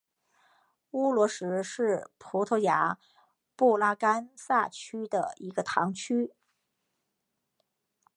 [0.93, 2.97] 乌罗什是葡萄牙
[3.55, 6.33] 布拉干萨区的一个堂区。